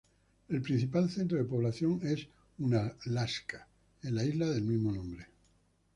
[0.49, 3.67] El principal centro de población es Unalaska,
[4.01, 5.27] en la isla del mismo nombre.